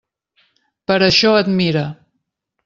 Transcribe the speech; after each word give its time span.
Per 0.91 0.97
això 1.09 1.35
et 1.43 1.53
mire. 1.61 1.85